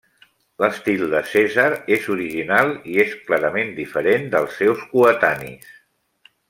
[0.61, 1.67] L'estil de Cèsar
[1.97, 5.73] és original i és clarament diferent dels seus coetanis.